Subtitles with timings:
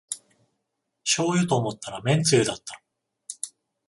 [1.03, 2.81] しょうゆと思ったらめんつゆだった